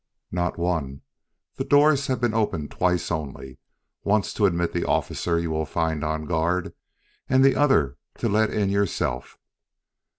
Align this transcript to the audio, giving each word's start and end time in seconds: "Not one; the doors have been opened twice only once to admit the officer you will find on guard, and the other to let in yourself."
"Not 0.31 0.57
one; 0.57 1.01
the 1.57 1.63
doors 1.63 2.07
have 2.07 2.19
been 2.19 2.33
opened 2.33 2.71
twice 2.71 3.11
only 3.11 3.59
once 4.03 4.33
to 4.33 4.47
admit 4.47 4.73
the 4.73 4.83
officer 4.83 5.37
you 5.37 5.51
will 5.51 5.67
find 5.67 6.03
on 6.03 6.25
guard, 6.25 6.73
and 7.29 7.45
the 7.45 7.55
other 7.55 7.97
to 8.17 8.27
let 8.27 8.49
in 8.49 8.71
yourself." 8.71 9.37